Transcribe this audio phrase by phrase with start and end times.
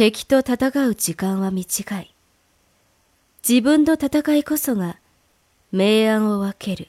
[0.00, 2.14] 敵と戦う時間は短い。
[3.46, 4.98] 自分の戦いこそが
[5.72, 6.88] 明暗を分ける。